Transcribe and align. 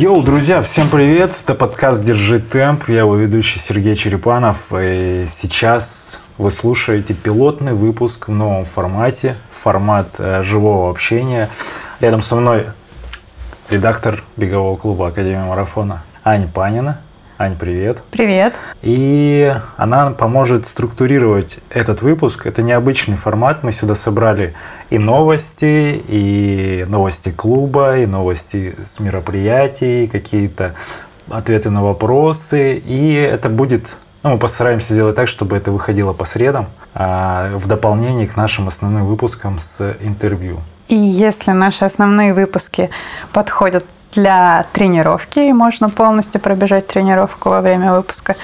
Йоу, 0.00 0.22
друзья, 0.22 0.62
всем 0.62 0.88
привет! 0.88 1.34
Это 1.44 1.54
подкаст 1.54 2.02
«Держи 2.02 2.40
темп». 2.40 2.88
Я 2.88 3.00
его 3.00 3.16
ведущий 3.16 3.58
Сергей 3.58 3.94
Черепанов. 3.94 4.68
И 4.72 5.26
сейчас 5.28 6.18
вы 6.38 6.50
слушаете 6.50 7.12
пилотный 7.12 7.74
выпуск 7.74 8.28
в 8.28 8.32
новом 8.32 8.64
формате. 8.64 9.36
Формат 9.50 10.14
э, 10.16 10.42
живого 10.42 10.88
общения. 10.88 11.50
Рядом 12.00 12.22
со 12.22 12.36
мной 12.36 12.68
редактор 13.68 14.24
бегового 14.38 14.78
клуба 14.78 15.08
Академии 15.08 15.46
марафона 15.46 16.02
Аня 16.24 16.48
Панина. 16.48 17.02
Ань, 17.40 17.56
привет. 17.56 18.02
Привет. 18.10 18.52
И 18.82 19.50
она 19.78 20.10
поможет 20.10 20.66
структурировать 20.66 21.56
этот 21.70 22.02
выпуск. 22.02 22.44
Это 22.44 22.60
необычный 22.60 23.16
формат. 23.16 23.62
Мы 23.62 23.72
сюда 23.72 23.94
собрали 23.94 24.52
и 24.90 24.98
новости, 24.98 26.02
и 26.06 26.84
новости 26.86 27.30
клуба, 27.30 27.96
и 27.96 28.04
новости 28.04 28.74
с 28.84 29.00
мероприятий, 29.00 30.06
какие-то 30.06 30.74
ответы 31.30 31.70
на 31.70 31.82
вопросы. 31.82 32.74
И 32.74 33.14
это 33.14 33.48
будет 33.48 33.96
ну, 34.22 34.32
мы 34.32 34.38
постараемся 34.38 34.92
сделать 34.92 35.16
так, 35.16 35.26
чтобы 35.26 35.56
это 35.56 35.72
выходило 35.72 36.12
по 36.12 36.26
средам, 36.26 36.66
а, 36.92 37.52
в 37.56 37.66
дополнение 37.66 38.26
к 38.26 38.36
нашим 38.36 38.68
основным 38.68 39.06
выпускам 39.06 39.58
с 39.58 39.96
интервью. 40.02 40.60
И 40.88 40.94
если 40.94 41.52
наши 41.52 41.86
основные 41.86 42.34
выпуски 42.34 42.90
подходят 43.32 43.86
для 44.12 44.66
тренировки, 44.72 45.38
и 45.38 45.52
можно 45.52 45.88
полностью 45.88 46.40
пробежать 46.40 46.86
тренировку 46.86 47.50
во 47.50 47.60
время 47.60 47.94
выпуска, 47.94 48.36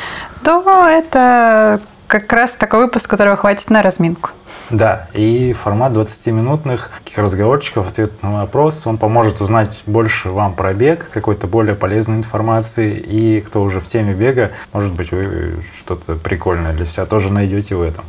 то 0.44 0.86
это 0.86 1.80
как 2.06 2.32
раз 2.32 2.52
такой 2.52 2.86
выпуск, 2.86 3.10
которого 3.10 3.36
хватит 3.36 3.68
на 3.70 3.82
разминку. 3.82 4.30
Да, 4.70 5.06
и 5.12 5.52
формат 5.52 5.92
20-минутных 5.92 6.90
таких 7.04 7.18
разговорчиков, 7.18 7.88
ответ 7.88 8.20
на 8.22 8.32
вопрос, 8.40 8.84
он 8.84 8.98
поможет 8.98 9.40
узнать 9.40 9.82
больше 9.86 10.30
вам 10.30 10.54
про 10.54 10.72
бег, 10.74 11.08
какой-то 11.12 11.46
более 11.46 11.76
полезной 11.76 12.16
информации, 12.16 12.96
и 12.96 13.40
кто 13.40 13.62
уже 13.62 13.78
в 13.78 13.86
теме 13.86 14.12
бега, 14.12 14.50
может 14.72 14.92
быть, 14.92 15.12
вы 15.12 15.62
что-то 15.78 16.14
прикольное 16.14 16.72
для 16.72 16.84
себя 16.84 17.06
тоже 17.06 17.32
найдете 17.32 17.76
в 17.76 17.82
этом. 17.82 18.04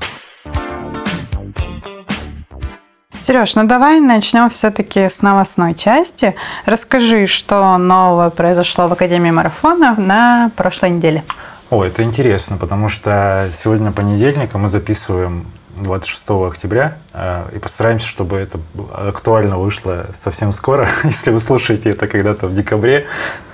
Сереж, 3.27 3.55
ну 3.55 3.65
давай 3.65 3.99
начнем 3.99 4.49
все-таки 4.49 5.09
с 5.09 5.21
новостной 5.21 5.73
части. 5.73 6.33
Расскажи, 6.63 7.27
что 7.27 7.77
нового 7.77 8.29
произошло 8.29 8.87
в 8.87 8.93
Академии 8.93 9.31
марафона 9.31 9.95
на 9.97 10.49
прошлой 10.55 10.91
неделе. 10.91 11.25
О, 11.69 11.83
это 11.83 12.03
интересно, 12.03 12.55
потому 12.55 12.87
что 12.87 13.49
сегодня 13.51 13.91
понедельник, 13.91 14.51
а 14.53 14.57
мы 14.57 14.69
записываем 14.69 15.45
26 15.75 16.23
октября 16.29 16.99
э, 17.11 17.49
и 17.53 17.59
постараемся, 17.59 18.07
чтобы 18.07 18.37
это 18.37 18.59
актуально 18.93 19.57
вышло 19.57 20.05
совсем 20.17 20.53
скоро. 20.53 20.89
Если 21.03 21.29
вы 21.31 21.41
слушаете 21.41 21.89
это 21.89 22.07
когда-то 22.07 22.47
в 22.47 22.53
декабре, 22.53 23.07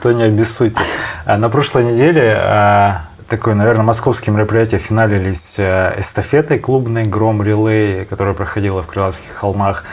то 0.03 0.11
не 0.11 0.21
обессудьте. 0.21 0.83
А 1.25 1.35
на 1.39 1.49
прошлой 1.49 1.85
неделе 1.85 2.31
а, 2.37 3.05
такое, 3.27 3.53
наверное, 3.55 3.83
московские 3.83 4.33
мероприятия 4.33 4.77
финалились 4.77 5.55
э, 5.57 5.95
эстафетой 5.99 6.59
клубной 6.59 7.03
«Гром 7.03 7.41
Релей», 7.43 8.05
которая 8.05 8.33
проходила 8.33 8.81
в 8.81 8.87
Крылатских 8.87 9.31
холмах. 9.33 9.83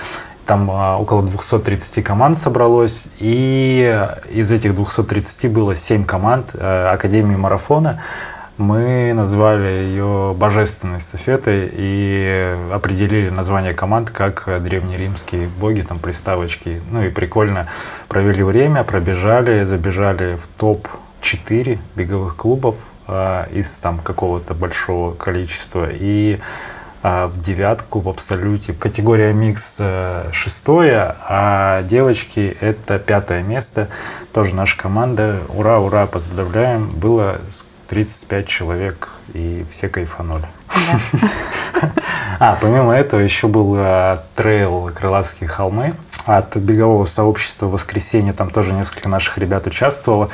Там 0.47 0.71
э, 0.71 0.97
около 0.97 1.23
230 1.23 2.05
команд 2.05 2.39
собралось, 2.39 3.05
и 3.19 4.09
из 4.31 4.51
этих 4.51 4.75
230 4.75 5.51
было 5.51 5.75
7 5.77 6.05
команд 6.05 6.51
э, 6.55 6.89
Академии 6.93 7.37
марафона. 7.37 8.03
Мы 8.59 9.15
назвали 9.15 9.69
ее 9.69 10.35
божественной 10.37 10.99
эстафетой 10.99 11.71
и 11.73 12.55
определили 12.71 13.31
название 13.31 13.73
команд 13.73 14.11
как 14.11 14.45
древнеримские 14.63 15.49
боги, 15.49 15.81
там 15.81 15.99
приставочки. 15.99 16.83
Ну 16.91 17.03
и 17.03 17.09
прикольно 17.09 17.69
провели 18.09 18.43
время, 18.43 18.85
пробежали, 18.85 19.65
забежали 19.65 20.37
в 20.37 20.47
топ-4 20.59 21.79
беговых 21.97 22.37
клубов 22.37 22.90
а, 23.11 23.49
из 23.51 23.71
там 23.77 23.99
какого-то 23.99 24.55
большого 24.55 25.15
количества. 25.15 25.89
И 25.91 26.41
а, 27.03 27.29
в 27.29 27.41
девятку 27.41 28.01
в 28.01 28.09
абсолюте. 28.09 28.75
Категория 28.75 29.33
микс 29.33 29.77
э, 29.79 30.29
шестое, 30.33 31.17
а 31.27 31.83
девочки 31.83 32.57
это 32.61 32.99
пятое 32.99 33.43
место. 33.43 33.89
Тоже 34.35 34.55
наша 34.55 34.77
команда. 34.77 35.41
Ура, 35.49 35.81
ура, 35.81 36.07
поздравляем. 36.07 36.91
Было 36.91 37.41
35 37.89 38.47
человек, 38.47 39.09
и 39.33 39.65
все 39.71 39.89
кайфанули. 39.89 40.47
А, 42.39 42.57
помимо 42.59 42.95
этого 42.95 43.21
еще 43.21 43.49
был 43.49 43.75
а, 43.77 44.25
трейл 44.35 44.91
Крылатские 44.95 45.47
холмы 45.47 45.95
от 46.25 46.57
бегового 46.57 47.05
сообщества 47.05 47.67
«Воскресенье». 47.67 48.33
Там 48.33 48.49
тоже 48.49 48.73
несколько 48.73 49.11
наших 49.11 49.37
ребят 49.37 49.67
участвовало. 49.67 50.31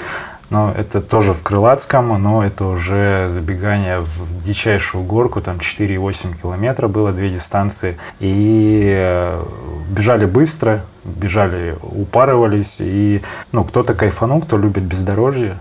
Но 0.48 0.70
это 0.70 1.00
тоже 1.00 1.32
в 1.32 1.42
Крылатском, 1.42 2.22
но 2.22 2.44
это 2.44 2.66
уже 2.66 3.28
забегание 3.30 4.00
в 4.00 4.44
дичайшую 4.44 5.02
горку, 5.02 5.40
там 5.40 5.56
4,8 5.56 6.40
километра 6.40 6.86
было, 6.86 7.12
две 7.12 7.30
дистанции. 7.30 7.98
И 8.20 8.92
э, 8.94 9.44
бежали 9.88 10.24
быстро, 10.24 10.84
бежали, 11.04 11.76
упарывались, 11.82 12.76
и 12.78 13.22
ну, 13.50 13.64
кто-то 13.64 13.94
кайфанул, 13.94 14.40
кто 14.40 14.56
любит 14.56 14.84
бездорожье. 14.84 15.56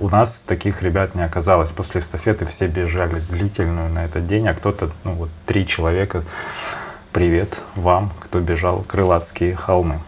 У 0.00 0.08
нас 0.08 0.44
таких 0.46 0.80
ребят 0.82 1.16
не 1.16 1.24
оказалось. 1.24 1.70
После 1.70 2.00
эстафеты 2.00 2.46
все 2.46 2.68
бежали 2.68 3.20
длительную 3.30 3.90
на 3.90 4.04
этот 4.04 4.28
день, 4.28 4.46
а 4.46 4.54
кто-то, 4.54 4.90
ну 5.02 5.14
вот 5.14 5.30
три 5.44 5.66
человека. 5.66 6.22
Привет 7.10 7.58
вам, 7.74 8.12
кто 8.20 8.38
бежал 8.38 8.84
Крылатские 8.86 9.56
холмы. 9.56 9.98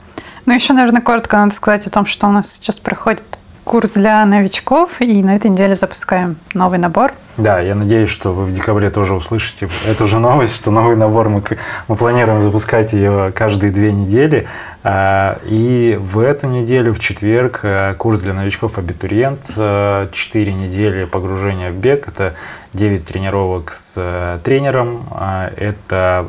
Ну, 0.46 0.54
еще, 0.54 0.74
наверное, 0.74 1.02
коротко 1.02 1.38
надо 1.38 1.54
сказать 1.54 1.86
о 1.88 1.90
том, 1.90 2.06
что 2.06 2.28
у 2.28 2.30
нас 2.30 2.52
сейчас 2.52 2.78
проходит 2.78 3.24
курс 3.64 3.92
для 3.92 4.24
новичков, 4.26 5.00
и 5.00 5.22
на 5.22 5.36
этой 5.36 5.50
неделе 5.50 5.74
запускаем 5.74 6.36
новый 6.54 6.78
набор. 6.78 7.12
Да, 7.36 7.60
я 7.60 7.74
надеюсь, 7.74 8.10
что 8.10 8.32
вы 8.32 8.44
в 8.44 8.52
декабре 8.52 8.90
тоже 8.90 9.14
услышите 9.14 9.68
эту 9.86 10.06
же 10.06 10.18
новость, 10.18 10.56
что 10.56 10.70
новый 10.70 10.96
набор 10.96 11.28
мы, 11.28 11.42
мы 11.88 11.96
планируем 11.96 12.42
запускать 12.42 12.92
ее 12.92 13.32
каждые 13.34 13.72
две 13.72 13.92
недели. 13.92 14.46
А, 14.82 15.38
и 15.44 15.98
в 16.00 16.18
эту 16.18 16.46
неделю, 16.46 16.92
в 16.92 16.98
четверг, 17.00 17.60
э, 17.62 17.94
курс 17.94 18.20
для 18.20 18.32
новичков 18.32 18.78
абитуриент, 18.78 19.40
4 19.46 20.10
э, 20.34 20.52
недели 20.52 21.04
погружения 21.04 21.70
в 21.70 21.76
бег, 21.76 22.08
это 22.08 22.34
9 22.72 23.04
тренировок 23.04 23.72
с 23.72 23.92
э, 23.96 24.38
тренером, 24.42 25.06
а, 25.10 25.50
это 25.56 26.26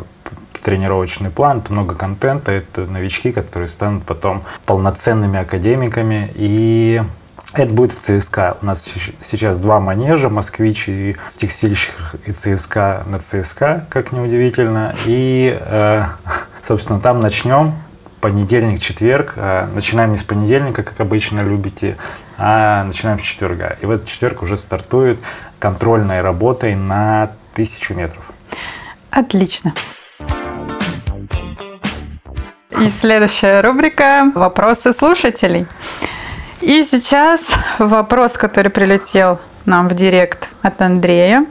тренировочный 0.61 1.29
план, 1.29 1.59
это 1.59 1.71
много 1.71 1.95
контента, 1.95 2.51
это 2.51 2.85
новички, 2.85 3.31
которые 3.31 3.67
станут 3.67 4.03
потом 4.03 4.43
полноценными 4.65 5.39
академиками 5.39 6.31
и 6.35 7.01
это 7.53 7.73
будет 7.73 7.91
в 7.91 7.99
ЦСКА. 7.99 8.57
У 8.61 8.65
нас 8.65 8.87
сейчас 9.29 9.59
два 9.59 9.79
манежа, 9.79 10.29
Москвич 10.29 10.87
и 10.87 11.17
в 11.33 11.37
текстильщиках 11.37 12.15
и 12.25 12.31
ЦСКА 12.31 13.03
на 13.05 13.19
ЦСКА, 13.19 13.85
как 13.89 14.11
неудивительно. 14.11 14.95
И, 15.05 15.57
э, 15.59 16.05
собственно, 16.67 16.99
там 16.99 17.19
начнем 17.19 17.75
понедельник, 18.21 18.81
четверг. 18.81 19.33
Э, 19.35 19.67
начинаем 19.73 20.11
не 20.11 20.17
с 20.17 20.23
понедельника, 20.23 20.83
как 20.83 20.99
обычно 21.01 21.41
любите, 21.41 21.97
а 22.37 22.83
начинаем 22.85 23.19
с 23.19 23.23
четверга. 23.23 23.77
И 23.81 23.85
в 23.85 23.91
этот 23.91 24.07
четверг 24.07 24.43
уже 24.43 24.55
стартует 24.55 25.19
контрольной 25.59 26.21
работой 26.21 26.75
на 26.75 27.31
тысячу 27.53 27.93
метров. 27.93 28.31
Отлично. 29.09 29.73
И 32.79 32.89
следующая 32.89 33.61
рубрика 33.61 34.31
«Вопросы 34.33 34.93
слушателей». 34.93 35.67
И 36.61 36.83
сейчас 36.83 37.41
вопрос, 37.79 38.33
который 38.33 38.69
прилетел 38.69 39.39
нам 39.65 39.87
в 39.87 39.95
директ 39.95 40.47
от 40.61 40.81
Андрея. 40.81 41.45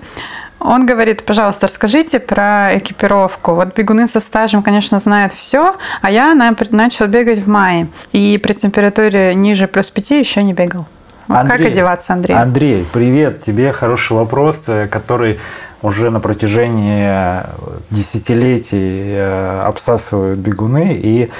Он 0.61 0.87
говорит, 0.87 1.25
пожалуйста, 1.25 1.67
расскажите 1.67 2.21
про 2.21 2.77
экипировку. 2.79 3.55
Вот 3.55 3.75
бегуны 3.75 4.07
со 4.07 4.21
стажем, 4.21 4.63
конечно, 4.63 4.99
знают 4.99 5.33
все, 5.33 5.77
а 6.03 6.11
я 6.11 6.35
начал 6.35 7.07
бегать 7.07 7.41
в 7.41 7.49
мае. 7.49 7.89
И 8.13 8.39
при 8.39 8.53
температуре 8.53 9.35
ниже 9.35 9.67
плюс 9.67 9.91
5 9.91 10.11
еще 10.11 10.43
не 10.43 10.53
бегал. 10.53 10.87
Андрей, 11.27 11.59
как 11.59 11.67
одеваться, 11.67 12.13
Андрей? 12.13 12.37
Андрей, 12.37 12.87
привет. 12.93 13.43
Тебе 13.43 13.73
хороший 13.73 14.17
вопрос, 14.17 14.69
э, 14.69 14.89
который 14.89 15.39
уже 15.83 16.11
на 16.11 16.21
протяжении 16.21 17.43
десятилетий 17.91 19.15
э, 19.15 19.63
обсасывают 19.65 20.39
бегуны. 20.39 20.93
И 20.95 21.31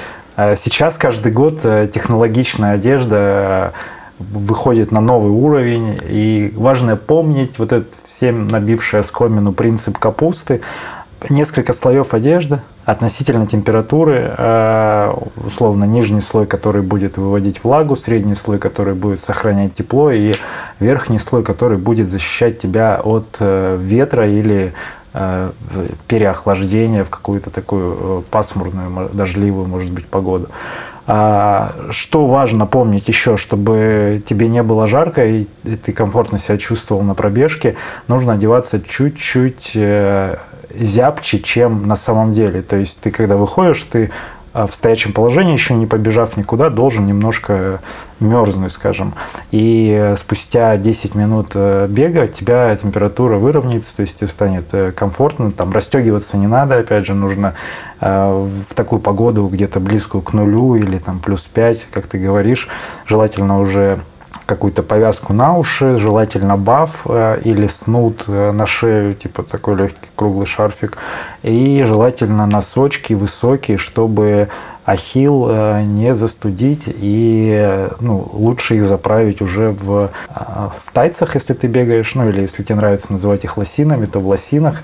сейчас 0.55 0.97
каждый 0.97 1.31
год 1.31 1.59
э, 1.63 1.87
технологичная 1.91 2.73
одежда 2.73 3.17
э, 3.17 3.71
выходит 4.19 4.91
на 4.91 5.01
новый 5.01 5.31
уровень, 5.31 5.99
и 6.07 6.53
важно 6.55 6.95
помнить 6.95 7.57
вот 7.59 7.71
этот 7.71 7.93
всем 8.05 8.47
набивший 8.47 8.99
оскомину 8.99 9.51
принцип 9.51 9.97
капусты, 9.97 10.61
несколько 11.29 11.73
слоев 11.73 12.13
одежды 12.13 12.61
относительно 12.85 13.45
температуры, 13.45 14.33
условно 15.45 15.85
нижний 15.85 16.19
слой, 16.19 16.47
который 16.47 16.81
будет 16.81 17.17
выводить 17.17 17.63
влагу, 17.63 17.95
средний 17.95 18.33
слой, 18.33 18.57
который 18.57 18.95
будет 18.95 19.21
сохранять 19.21 19.73
тепло, 19.73 20.11
и 20.11 20.33
верхний 20.79 21.19
слой, 21.19 21.43
который 21.43 21.77
будет 21.77 22.09
защищать 22.09 22.57
тебя 22.59 22.99
от 23.03 23.37
ветра 23.39 24.27
или 24.27 24.73
переохлаждение 26.07 27.03
в 27.03 27.09
какую-то 27.09 27.49
такую 27.49 28.23
пасмурную, 28.31 29.09
дождливую, 29.11 29.67
может 29.67 29.91
быть, 29.91 30.07
погоду. 30.07 30.47
А, 31.07 31.73
что 31.89 32.25
важно 32.25 32.65
помнить 32.65 33.07
еще, 33.07 33.35
чтобы 33.35 34.23
тебе 34.25 34.47
не 34.47 34.63
было 34.63 34.87
жарко 34.87 35.25
и 35.25 35.47
ты 35.83 35.91
комфортно 35.91 36.37
себя 36.37 36.57
чувствовал 36.57 37.01
на 37.01 37.15
пробежке, 37.15 37.75
нужно 38.07 38.33
одеваться 38.33 38.79
чуть-чуть 38.79 39.71
э, 39.75 40.37
зябче, 40.73 41.39
чем 41.39 41.87
на 41.87 41.95
самом 41.95 42.33
деле. 42.33 42.61
То 42.61 42.75
есть 42.75 42.99
ты 43.01 43.09
когда 43.09 43.35
выходишь, 43.35 43.83
ты 43.83 44.11
в 44.53 44.69
стоячем 44.69 45.13
положении, 45.13 45.53
еще 45.53 45.73
не 45.73 45.85
побежав 45.85 46.37
никуда, 46.37 46.69
должен 46.69 47.05
немножко 47.05 47.81
мерзнуть, 48.19 48.71
скажем. 48.71 49.13
И 49.51 50.13
спустя 50.17 50.77
10 50.77 51.15
минут 51.15 51.51
э, 51.55 51.87
бега 51.89 52.27
тебя 52.27 52.75
температура 52.75 53.37
выровняется, 53.37 53.95
то 53.95 54.01
есть 54.01 54.17
тебе 54.17 54.27
станет 54.27 54.73
э, 54.73 54.91
комфортно, 54.91 55.51
там 55.51 55.71
расстегиваться 55.71 56.37
не 56.37 56.47
надо, 56.47 56.79
опять 56.79 57.05
же, 57.05 57.13
нужно 57.13 57.55
э, 57.99 58.47
в 58.67 58.73
такую 58.73 58.99
погоду 58.99 59.47
где-то 59.47 59.79
близкую 59.79 60.21
к 60.21 60.33
нулю 60.33 60.75
или 60.75 60.97
там 60.97 61.19
плюс 61.19 61.43
5, 61.43 61.87
как 61.91 62.07
ты 62.07 62.17
говоришь, 62.17 62.67
желательно 63.05 63.59
уже 63.59 64.01
какую-то 64.45 64.83
повязку 64.83 65.33
на 65.33 65.55
уши, 65.55 65.97
желательно 65.97 66.57
баф 66.57 67.01
э, 67.05 67.39
или 67.43 67.67
снуд 67.67 68.23
э, 68.27 68.51
на 68.51 68.65
шею, 68.65 69.13
типа 69.13 69.43
такой 69.43 69.75
легкий 69.75 70.09
круглый 70.15 70.45
шарфик. 70.45 70.97
И 71.43 71.83
желательно 71.85 72.45
носочки 72.45 73.13
высокие, 73.13 73.77
чтобы 73.77 74.49
ахилл 74.91 75.47
э, 75.49 75.83
не 75.83 76.13
застудить 76.13 76.83
и 76.85 77.87
ну, 77.99 78.29
лучше 78.33 78.75
их 78.75 78.85
заправить 78.85 79.41
уже 79.41 79.71
в, 79.71 80.11
в 80.29 80.91
тайцах, 80.91 81.35
если 81.35 81.53
ты 81.53 81.67
бегаешь, 81.67 82.13
ну 82.15 82.27
или 82.27 82.41
если 82.41 82.63
тебе 82.63 82.75
нравится 82.75 83.11
называть 83.11 83.43
их 83.43 83.57
лосинами, 83.57 84.05
то 84.05 84.19
в 84.19 84.27
лосинах 84.27 84.81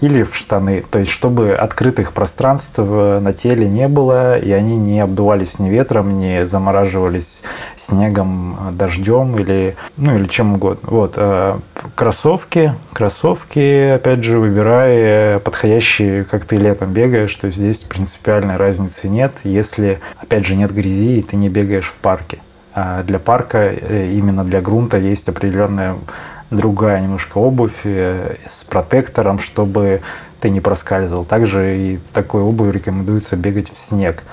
или 0.00 0.22
в 0.22 0.36
штаны. 0.36 0.84
То 0.90 0.98
есть 0.98 1.10
чтобы 1.10 1.54
открытых 1.54 2.12
пространств 2.12 2.78
на 2.78 3.32
теле 3.32 3.68
не 3.68 3.88
было 3.88 4.38
и 4.38 4.50
они 4.52 4.76
не 4.76 5.00
обдувались 5.00 5.58
ни 5.58 5.68
ветром, 5.68 6.18
не 6.18 6.46
замораживались 6.46 7.42
снегом, 7.76 8.72
дождем 8.72 9.38
или, 9.38 9.74
ну, 9.96 10.16
или 10.16 10.26
чем 10.26 10.54
угодно. 10.54 10.88
Вот. 10.90 11.18
Кроссовки. 11.94 12.74
Кроссовки, 12.92 13.90
опять 13.94 14.22
же, 14.24 14.38
выбирай 14.38 15.40
подходящие, 15.40 16.24
как 16.24 16.44
ты 16.44 16.56
летом 16.56 16.92
бегаешь, 16.92 17.34
то 17.34 17.46
есть 17.46 17.58
здесь 17.58 17.78
принципиальной 17.78 18.56
разницы 18.56 19.08
нет 19.08 19.31
нет, 19.32 19.40
если, 19.44 20.00
опять 20.20 20.46
же, 20.46 20.56
нет 20.56 20.72
грязи, 20.72 21.18
и 21.18 21.22
ты 21.22 21.36
не 21.36 21.48
бегаешь 21.48 21.86
в 21.86 21.96
парке. 21.96 22.38
А 22.74 23.02
для 23.02 23.18
парка, 23.18 23.58
э, 23.58 24.12
именно 24.12 24.44
для 24.44 24.60
грунта, 24.60 24.98
есть 24.98 25.28
определенная 25.28 25.96
другая 26.50 27.00
немножко 27.00 27.38
обувь 27.38 27.80
э, 27.84 28.36
с 28.46 28.64
протектором, 28.64 29.38
чтобы 29.38 30.02
ты 30.40 30.50
не 30.50 30.60
проскальзывал. 30.60 31.24
Также 31.24 31.78
и 31.78 31.96
в 31.98 32.08
такой 32.12 32.42
обуви 32.42 32.72
рекомендуется 32.72 33.36
бегать 33.36 33.70
в 33.70 33.78
снег. 33.78 34.24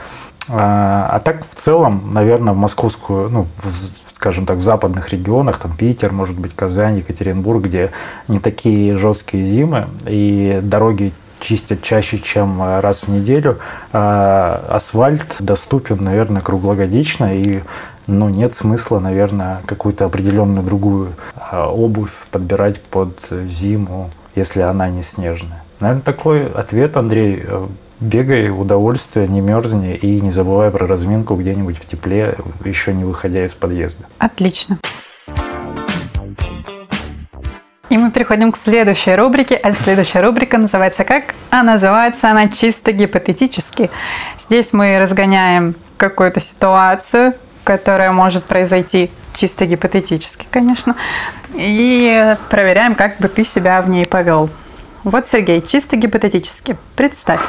А, 0.47 1.09
а 1.11 1.19
так 1.19 1.45
в 1.45 1.53
целом, 1.55 2.13
наверное, 2.13 2.53
в 2.53 2.57
московскую, 2.57 3.29
ну, 3.29 3.43
в, 3.43 4.13
скажем 4.13 4.45
так, 4.45 4.57
в 4.57 4.61
западных 4.61 5.09
регионах, 5.09 5.59
там 5.59 5.75
Питер, 5.75 6.11
может 6.11 6.37
быть, 6.37 6.55
Казань, 6.55 6.97
Екатеринбург, 6.97 7.63
где 7.63 7.91
не 8.27 8.39
такие 8.39 8.97
жесткие 8.97 9.43
зимы 9.43 9.87
и 10.07 10.59
дороги 10.63 11.13
чистят 11.39 11.81
чаще, 11.81 12.19
чем 12.19 12.61
э, 12.61 12.79
раз 12.79 13.03
в 13.03 13.07
неделю. 13.09 13.57
А 13.93 14.65
асфальт 14.69 15.35
доступен, 15.39 16.01
наверное, 16.01 16.41
круглогодично, 16.41 17.35
и 17.35 17.61
ну, 18.07 18.29
нет 18.29 18.53
смысла, 18.53 18.99
наверное, 18.99 19.61
какую-то 19.65 20.05
определенную 20.05 20.65
другую 20.65 21.13
а, 21.35 21.69
обувь 21.69 22.27
подбирать 22.31 22.81
под 22.81 23.15
зиму, 23.45 24.09
если 24.35 24.61
она 24.61 24.89
не 24.89 25.03
снежная. 25.03 25.63
Наверное, 25.79 26.01
такой 26.01 26.47
ответ, 26.47 26.97
Андрей. 26.97 27.43
Э, 27.45 27.67
бегай 27.99 28.49
в 28.49 28.61
удовольствие, 28.61 29.27
не 29.27 29.41
мерзни 29.41 29.95
и 29.95 30.19
не 30.21 30.31
забывай 30.31 30.71
про 30.71 30.87
разминку 30.87 31.35
где-нибудь 31.35 31.77
в 31.77 31.85
тепле, 31.85 32.35
еще 32.63 32.93
не 32.93 33.03
выходя 33.03 33.45
из 33.45 33.53
подъезда. 33.53 34.05
Отлично. 34.17 34.79
Мы 38.09 38.13
переходим 38.13 38.51
к 38.51 38.57
следующей 38.57 39.13
рубрике. 39.13 39.55
А 39.55 39.71
следующая 39.71 40.21
рубрика 40.21 40.57
называется 40.57 41.03
как? 41.03 41.35
А 41.51 41.61
называется 41.61 42.31
она 42.31 42.47
чисто 42.47 42.91
гипотетически. 42.91 43.91
Здесь 44.47 44.73
мы 44.73 44.97
разгоняем 44.97 45.75
какую-то 45.97 46.39
ситуацию, 46.39 47.35
которая 47.63 48.11
может 48.11 48.45
произойти 48.45 49.11
чисто 49.35 49.67
гипотетически, 49.67 50.47
конечно, 50.49 50.95
и 51.53 52.35
проверяем, 52.49 52.95
как 52.95 53.19
бы 53.19 53.27
ты 53.27 53.45
себя 53.45 53.79
в 53.83 53.89
ней 53.89 54.07
повел. 54.07 54.49
Вот, 55.03 55.27
Сергей, 55.27 55.61
чисто 55.61 55.95
гипотетически. 55.95 56.77
Представь, 56.95 57.41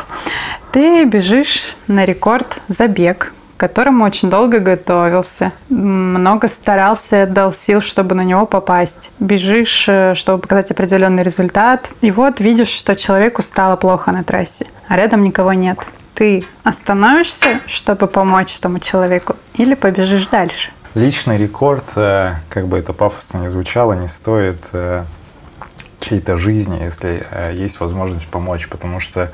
ты 0.73 1.05
бежишь 1.05 1.75
на 1.87 2.05
рекорд 2.05 2.59
забег 2.69 3.33
которому 3.61 4.07
очень 4.07 4.31
долго 4.31 4.59
готовился, 4.59 5.53
много 5.69 6.49
старался 6.49 7.17
и 7.17 7.19
отдал 7.21 7.53
сил, 7.53 7.83
чтобы 7.83 8.15
на 8.15 8.23
него 8.23 8.47
попасть. 8.47 9.11
Бежишь, 9.21 9.85
э, 9.87 10.15
чтобы 10.15 10.41
показать 10.41 10.71
определенный 10.71 11.23
результат, 11.23 11.91
и 12.01 12.11
вот 12.11 12.41
видишь, 12.41 12.71
что 12.71 12.97
человеку 12.97 13.43
стало 13.43 13.77
плохо 13.77 14.13
на 14.13 14.25
трассе, 14.25 14.67
а 14.89 14.97
рядом 14.97 15.23
никого 15.23 15.53
нет. 15.53 15.79
Ты 16.15 16.43
остановишься, 16.65 17.61
чтобы 17.67 18.07
помочь 18.07 18.57
этому 18.59 18.79
человеку, 18.79 19.37
или 19.53 19.75
побежишь 19.75 20.27
дальше? 20.29 20.71
Личный 20.95 21.37
рекорд, 21.37 21.85
э, 21.97 22.37
как 22.49 22.67
бы 22.67 22.79
это 22.79 22.95
пафосно 22.95 23.39
не 23.41 23.51
звучало, 23.51 23.93
не 23.93 24.09
стоит 24.09 24.65
э, 24.73 25.05
чьей-то 26.01 26.39
жизни, 26.39 26.83
если 26.83 27.27
есть 27.53 27.79
возможность 27.79 28.27
помочь, 28.27 28.69
потому 28.69 29.01
что 29.01 29.31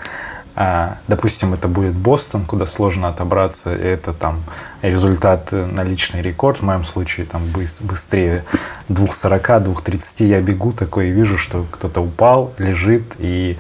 допустим, 1.07 1.53
это 1.53 1.69
будет 1.69 1.95
Бостон, 1.95 2.45
куда 2.45 2.65
сложно 2.65 3.09
отобраться, 3.09 3.75
и 3.75 3.83
это 3.83 4.15
там 4.15 4.43
результат 4.81 5.49
э, 5.51 5.67
на 5.67 5.83
личный 5.83 6.23
рекорд, 6.23 6.59
в 6.59 6.63
моем 6.63 6.85
случае 6.85 7.27
там 7.27 7.43
быстрее 7.81 8.45
2.40, 8.89 9.65
2.30 9.65 10.25
я 10.25 10.41
бегу 10.41 10.73
такой 10.73 11.09
и 11.09 11.11
вижу, 11.11 11.37
что 11.37 11.67
кто-то 11.71 12.01
упал, 12.01 12.55
лежит 12.57 13.17
и 13.19 13.59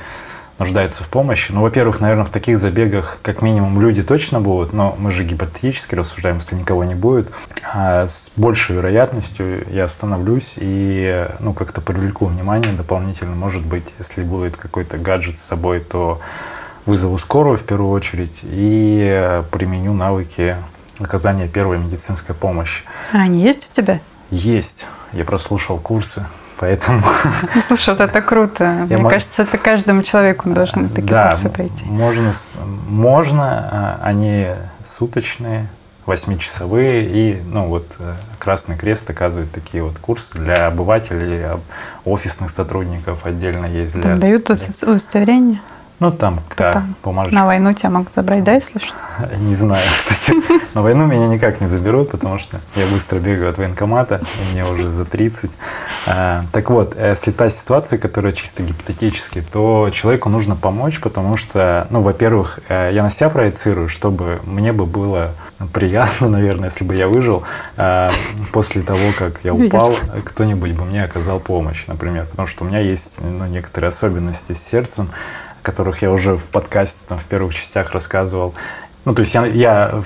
нуждается 0.58 1.04
в 1.04 1.08
помощи. 1.08 1.52
Ну, 1.52 1.60
во-первых, 1.60 2.00
наверное, 2.00 2.25
в 2.25 2.31
таких 2.31 2.58
забегах 2.58 3.19
как 3.22 3.43
минимум 3.43 3.81
люди 3.81 4.02
точно 4.02 4.40
будут, 4.40 4.72
но 4.72 4.96
мы 4.98 5.10
же 5.10 5.22
гипотетически 5.22 5.94
рассуждаем, 5.94 6.37
если 6.37 6.54
никого 6.54 6.84
не 6.84 6.94
будет. 6.94 7.31
А 7.75 8.08
с 8.08 8.31
большей 8.36 8.76
вероятностью 8.76 9.67
я 9.70 9.84
остановлюсь 9.84 10.55
и 10.56 11.29
ну, 11.41 11.53
как-то 11.53 11.81
привлеку 11.81 12.26
внимание 12.26 12.72
дополнительно. 12.72 13.34
Может 13.34 13.65
быть, 13.65 13.93
если 13.98 14.22
будет 14.22 14.56
какой-то 14.56 14.96
гаджет 14.98 15.36
с 15.36 15.43
собой, 15.43 15.81
то 15.81 16.20
вызову 16.86 17.19
скорую 17.19 17.58
в 17.58 17.62
первую 17.62 17.90
очередь 17.90 18.40
и 18.43 19.05
э, 19.05 19.43
применю 19.50 19.93
навыки 19.93 20.56
оказания 20.98 21.48
первой 21.48 21.78
медицинской 21.78 22.34
помощи. 22.34 22.84
А 23.12 23.19
они 23.19 23.43
есть 23.43 23.69
у 23.70 23.74
тебя? 23.74 24.00
Есть. 24.31 24.86
Я 25.12 25.24
прослушал 25.24 25.78
курсы, 25.78 26.24
поэтому... 26.58 27.02
Ну, 27.55 27.60
слушай, 27.60 27.90
вот 27.90 28.00
это 28.00 28.22
круто. 28.22 28.86
Я 28.88 28.96
Мне 28.96 29.05
м... 29.05 29.08
кажется, 29.08 29.43
это 29.43 29.58
каждому 29.58 30.02
человеку 30.02 30.48
должны 30.48 30.88
такие 30.88 31.08
да, 31.08 31.26
курсы 31.26 31.50
пройти. 31.50 31.84
Можно, 31.84 32.32
можно, 32.88 33.69
а, 33.70 34.00
они 34.02 34.48
суточные, 34.84 35.69
восьмичасовые, 36.06 37.05
и 37.05 37.43
ну, 37.48 37.66
вот 37.66 37.86
э, 37.98 38.14
Красный 38.38 38.76
Крест 38.76 39.10
оказывает 39.10 39.50
такие 39.50 39.82
вот 39.82 39.98
курсы 39.98 40.38
для 40.38 40.69
обывателей, 40.69 41.58
офисных 42.05 42.50
сотрудников 42.50 43.26
отдельно 43.26 43.66
есть. 43.66 43.94
Для... 43.94 44.02
Там 44.02 44.19
дают 44.19 44.48
удостоверение? 44.48 45.60
Ну, 45.98 46.10
там, 46.10 46.41
да, 46.58 46.84
бумажечка. 47.03 47.38
На 47.38 47.46
войну 47.46 47.72
тебя 47.72 47.88
могут 47.88 48.12
забрать, 48.12 48.44
да, 48.44 48.53
если 48.53 48.79
что? 48.79 48.94
Не 49.38 49.55
знаю, 49.55 49.82
кстати. 49.96 50.34
На 50.74 50.82
войну 50.82 51.06
меня 51.06 51.26
никак 51.26 51.62
не 51.62 51.67
заберут, 51.67 52.10
потому 52.10 52.38
что 52.38 52.60
я 52.74 52.86
быстро 52.86 53.19
бегаю 53.19 53.48
от 53.48 53.56
военкомата, 53.56 54.20
и 54.20 54.53
мне 54.53 54.67
уже 54.67 54.86
за 54.86 55.06
30. 55.06 55.50
А, 56.06 56.43
так 56.53 56.69
вот, 56.69 56.94
э, 56.96 57.08
если 57.08 57.31
та 57.31 57.48
ситуация, 57.48 57.98
которая 57.98 58.32
чисто 58.32 58.62
гипотетически, 58.62 59.43
то 59.50 59.88
человеку 59.91 60.29
нужно 60.29 60.55
помочь, 60.55 61.00
потому 61.00 61.38
что, 61.38 61.86
ну, 61.88 62.03
во-первых, 62.03 62.60
э, 62.69 62.91
я 62.93 63.03
на 63.03 63.08
себя 63.08 63.31
проецирую, 63.31 63.88
чтобы 63.88 64.41
мне 64.44 64.74
бы 64.74 64.84
было 64.84 65.32
приятно, 65.72 66.29
наверное, 66.29 66.69
если 66.69 66.84
бы 66.84 66.94
я 66.94 67.08
выжил 67.08 67.44
а, 67.79 68.10
после 68.53 68.82
того, 68.82 69.12
как 69.19 69.41
я 69.44 69.55
упал, 69.55 69.94
кто-нибудь 70.24 70.72
бы 70.72 70.84
мне 70.84 71.03
оказал 71.03 71.41
помощь, 71.41 71.84
например, 71.86 72.26
потому 72.26 72.46
что 72.46 72.65
у 72.65 72.67
меня 72.67 72.81
есть 72.81 73.17
ну, 73.20 73.46
некоторые 73.46 73.88
особенности 73.88 74.53
с 74.53 74.62
сердцем, 74.62 75.10
которых 75.67 76.01
я 76.01 76.13
уже 76.13 76.37
в 76.37 76.46
подкасте, 76.46 77.01
там, 77.08 77.19
в 77.19 77.25
первых 77.25 77.53
частях 77.53 77.91
рассказывал. 77.91 78.55
Ну, 79.05 79.15
то 79.15 79.23
есть 79.23 79.35
я, 79.35 79.44
я 79.46 80.01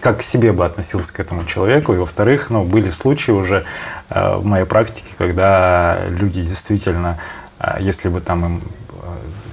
как 0.00 0.18
к 0.18 0.22
себе 0.22 0.52
бы 0.52 0.64
относился 0.66 1.12
к 1.12 1.20
этому 1.20 1.44
человеку. 1.44 1.94
И, 1.94 1.98
во-вторых, 1.98 2.50
ну, 2.50 2.64
были 2.64 2.90
случаи 2.90 3.30
уже 3.30 3.64
э, 4.10 4.36
в 4.36 4.44
моей 4.44 4.64
практике, 4.64 5.06
когда 5.16 6.00
люди 6.08 6.42
действительно, 6.42 7.20
э, 7.60 7.76
если 7.78 8.08
бы 8.08 8.20
там 8.20 8.44
им 8.44 8.62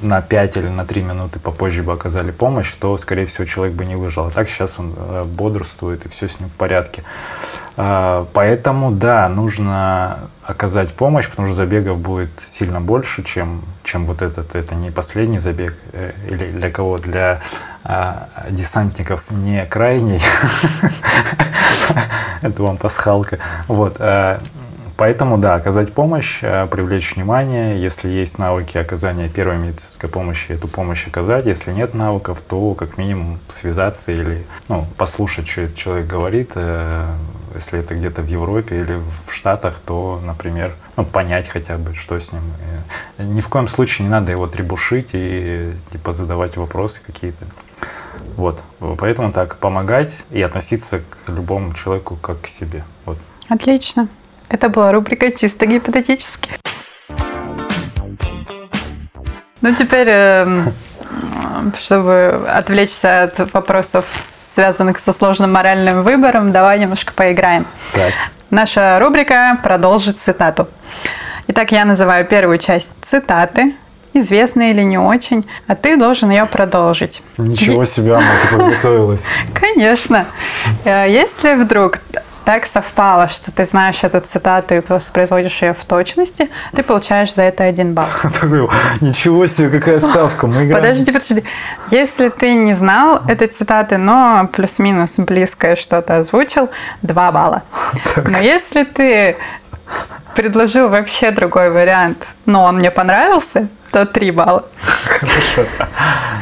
на 0.06 0.22
5 0.22 0.58
или 0.58 0.68
на 0.68 0.86
3 0.86 1.02
минуты 1.02 1.40
попозже 1.40 1.84
бы 1.84 1.94
оказали 1.94 2.32
помощь, 2.32 2.72
то, 2.74 2.98
скорее 2.98 3.26
всего, 3.26 3.46
человек 3.46 3.76
бы 3.76 3.86
не 3.86 3.96
выжил. 3.96 4.26
А 4.26 4.32
так 4.32 4.50
сейчас 4.50 4.80
он 4.80 4.94
э, 4.96 5.24
бодрствует, 5.26 6.06
и 6.06 6.10
все 6.10 6.28
с 6.28 6.40
ним 6.40 6.50
в 6.50 6.54
порядке. 6.54 7.04
А, 7.78 8.28
поэтому, 8.34 8.92
да, 8.92 9.28
нужно 9.28 10.30
оказать 10.44 10.94
помощь, 10.94 11.28
потому 11.30 11.48
что 11.48 11.58
забегов 11.58 12.00
будет 12.00 12.30
сильно 12.50 12.80
больше, 12.80 13.24
чем, 13.24 13.64
чем 13.84 14.06
вот 14.06 14.22
этот. 14.22 14.56
Это 14.56 14.76
не 14.76 14.92
последний 14.92 15.40
забег, 15.40 15.76
э, 15.92 16.12
или 16.30 16.52
для 16.52 16.70
кого? 16.70 16.98
Для 16.98 17.42
десантников 18.50 19.30
не 19.30 19.64
крайний. 19.68 20.20
Это 22.42 22.64
вам 22.64 22.78
пасхалка. 22.78 23.38
Вот. 23.68 23.98
Поэтому, 24.98 25.38
да, 25.38 25.56
оказать 25.56 25.94
помощь, 25.94 26.40
э, 26.42 26.68
привлечь 26.68 27.16
внимание. 27.16 27.82
Если 27.82 28.08
есть 28.08 28.38
навыки 28.38 28.78
оказания 28.78 29.28
первой 29.28 29.58
медицинской 29.58 30.10
помощи, 30.10 30.54
эту 30.54 30.70
помощь 30.70 31.06
оказать. 31.06 31.46
Если 31.46 31.74
нет 31.74 31.94
навыков, 31.94 32.42
то 32.48 32.74
как 32.76 32.98
минимум 32.98 33.40
связаться 33.50 34.14
или 34.14 34.46
ну, 34.70 34.86
послушать, 34.96 35.50
что 35.50 35.62
этот 35.62 35.76
человек 35.76 36.08
говорит. 36.08 36.52
Э, 36.56 37.08
если 37.56 37.80
это 37.80 37.96
где-то 37.96 38.22
в 38.22 38.28
Европе 38.28 38.80
или 38.80 38.96
в 38.96 39.34
Штатах, 39.34 39.82
то, 39.86 40.22
например, 40.24 40.76
ну, 40.96 41.06
понять 41.06 41.48
хотя 41.50 41.78
бы, 41.78 41.94
что 41.94 42.18
с 42.18 42.32
ним. 42.32 42.42
Э, 43.18 43.24
ни 43.24 43.42
в 43.42 43.50
коем 43.50 43.68
случае 43.68 44.06
не 44.06 44.12
надо 44.12 44.32
его 44.32 44.48
требушить 44.48 45.10
и 45.12 45.74
типа 45.92 46.14
задавать 46.14 46.56
вопросы 46.56 47.02
какие-то. 47.06 47.46
Вот. 48.38 48.62
Поэтому 48.98 49.34
так, 49.34 49.58
помогать 49.58 50.16
и 50.32 50.42
относиться 50.42 51.00
к 51.00 51.30
любому 51.30 51.74
человеку 51.74 52.16
как 52.16 52.42
к 52.42 52.48
себе. 52.48 52.86
Вот. 53.06 53.18
Отлично. 53.50 54.08
Это 54.50 54.70
была 54.70 54.92
рубрика 54.92 55.32
«Чисто 55.32 55.66
гипотетически». 55.66 56.52
Ну, 59.62 59.74
теперь, 59.74 60.08
эм, 60.10 60.74
чтобы 61.80 62.46
отвлечься 62.48 63.24
от 63.24 63.54
вопросов, 63.54 64.06
связанных 64.54 65.00
со 65.00 65.12
сложным 65.12 65.54
моральным 65.54 66.04
выбором, 66.04 66.52
давай 66.52 66.80
немножко 66.80 67.14
поиграем. 67.14 67.66
Так. 67.94 68.14
Наша 68.52 69.00
рубрика 69.00 69.60
продолжит 69.64 70.20
цитату. 70.20 70.68
Итак, 71.48 71.72
я 71.72 71.86
называю 71.86 72.26
первую 72.26 72.58
часть 72.58 72.90
цитаты, 73.02 73.76
известной 74.14 74.72
или 74.72 74.82
не 74.82 74.98
очень, 74.98 75.46
а 75.68 75.76
ты 75.76 75.98
должен 75.98 76.30
ее 76.30 76.46
продолжить. 76.46 77.22
Ничего 77.38 77.86
себе, 77.86 78.14
она 78.16 78.32
ты 78.44 78.56
подготовилась. 78.56 79.24
Конечно. 79.54 80.26
Э, 80.86 81.06
если 81.10 81.56
вдруг 81.56 82.00
так 82.46 82.66
совпало, 82.68 83.28
что 83.28 83.52
ты 83.52 83.66
знаешь 83.66 84.04
эту 84.04 84.20
цитату 84.22 84.76
и 84.76 84.82
воспроизводишь 84.88 85.62
ее 85.62 85.74
в 85.74 85.84
точности, 85.84 86.50
ты 86.74 86.84
получаешь 86.84 87.34
за 87.34 87.42
это 87.44 87.64
один 87.64 87.94
балл. 87.94 88.06
Ничего 89.02 89.48
себе, 89.48 89.80
какая 89.80 90.00
ставка. 90.00 90.48
Мы. 90.48 90.72
Подожди, 90.72 91.12
подожди. 91.12 91.44
Если 91.90 92.30
ты 92.30 92.54
не 92.54 92.74
знал 92.74 93.22
этой 93.28 93.48
цитаты, 93.48 93.98
но 93.98 94.48
плюс-минус 94.54 95.16
близкое 95.18 95.76
что-то 95.76 96.18
озвучил, 96.18 96.70
два 97.02 97.32
балла. 97.32 97.64
Но 98.16 98.38
если 98.38 98.84
ты 98.84 99.38
предложил 100.36 100.90
вообще 100.90 101.32
другой 101.32 101.70
вариант, 101.70 102.28
но 102.46 102.64
он 102.64 102.78
мне 102.78 102.92
понравился, 102.92 103.70
то 103.96 104.06
3 104.06 104.32
балла. 104.32 104.66
Хорошо. 105.06 105.64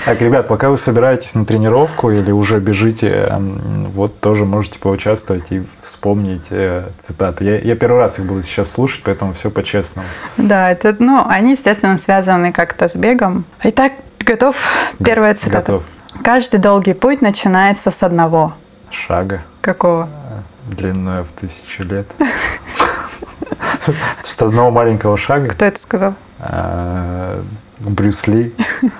Так, 0.05 0.19
ребят, 0.21 0.47
пока 0.47 0.71
вы 0.71 0.77
собираетесь 0.79 1.35
на 1.35 1.45
тренировку 1.45 2.09
или 2.09 2.31
уже 2.31 2.59
бежите, 2.59 3.31
вот 3.93 4.19
тоже 4.19 4.43
можете 4.43 4.79
поучаствовать 4.79 5.51
и 5.51 5.61
вспомнить 5.83 6.47
э, 6.49 6.87
цитаты. 6.99 7.43
Я, 7.43 7.59
я 7.59 7.75
первый 7.75 7.99
раз 7.99 8.17
их 8.17 8.25
буду 8.25 8.41
сейчас 8.41 8.71
слушать, 8.71 9.03
поэтому 9.03 9.33
все 9.33 9.51
по-честному. 9.51 10.07
Да, 10.37 10.71
это, 10.71 10.95
ну, 10.97 11.23
они, 11.29 11.51
естественно, 11.51 11.99
связаны 11.99 12.51
как-то 12.51 12.87
с 12.87 12.95
бегом. 12.95 13.45
Итак, 13.61 13.91
готов? 14.19 14.55
Первая 15.05 15.35
цитата. 15.35 15.73
Готов. 15.73 15.83
Каждый 16.23 16.59
долгий 16.59 16.93
путь 16.93 17.21
начинается 17.21 17.91
с 17.91 18.01
одного. 18.01 18.53
Шага. 18.89 19.43
Какого? 19.61 20.09
Длинную 20.65 21.23
в 21.23 21.31
тысячу 21.33 21.83
лет. 21.83 22.07
С 24.23 24.41
одного 24.41 24.71
маленького 24.71 25.17
шага. 25.17 25.49
Кто 25.49 25.65
это 25.65 25.79
сказал? 25.79 26.15
А, 26.45 27.41
Брюс 27.79 28.27
Ли. 28.27 28.53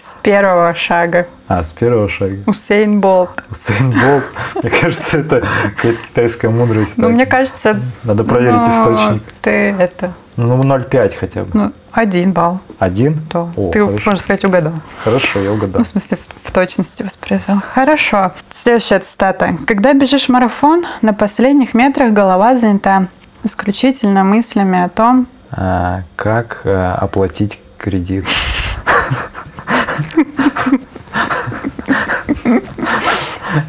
С 0.00 0.14
первого 0.22 0.74
шага. 0.74 1.26
А, 1.48 1.62
с 1.64 1.70
первого 1.70 2.08
шага. 2.08 2.36
Усейн 2.46 3.00
Болт. 3.00 3.42
Усейн 3.50 3.90
Болт. 3.90 4.24
Мне 4.56 4.70
кажется, 4.70 5.18
это 5.18 5.46
какая-то 5.76 5.98
китайская 6.08 6.48
мудрость. 6.48 6.98
Ну, 6.98 7.08
мне 7.08 7.26
кажется... 7.26 7.80
Надо 8.04 8.24
проверить 8.24 8.68
источник. 8.68 9.22
Ты 9.40 9.50
это... 9.50 10.12
Ну, 10.36 10.58
0,5 10.62 11.16
хотя 11.16 11.44
бы. 11.44 11.50
Ну, 11.52 11.72
один 11.92 12.32
балл. 12.32 12.60
Один? 12.78 13.20
Да. 13.30 13.48
О, 13.56 13.70
Ты, 13.70 13.80
хорошо. 13.80 14.02
можно 14.06 14.22
сказать, 14.22 14.44
угадал. 14.44 14.72
Хорошо, 15.04 15.40
я 15.40 15.52
угадал. 15.52 15.78
Ну, 15.78 15.84
в 15.84 15.86
смысле, 15.86 16.16
в, 16.16 16.48
в 16.48 16.52
точности 16.52 17.02
воспроизвел. 17.02 17.60
Хорошо. 17.74 18.32
Следующая 18.48 19.00
цитата. 19.00 19.56
Когда 19.66 19.92
бежишь 19.92 20.28
марафон, 20.28 20.86
на 21.02 21.12
последних 21.12 21.74
метрах 21.74 22.12
голова 22.12 22.56
занята 22.56 23.08
исключительно 23.44 24.24
мыслями 24.24 24.82
о 24.82 24.88
том, 24.88 25.26
как 25.50 26.62
а, 26.64 26.94
оплатить 27.00 27.60
кредит. 27.76 28.26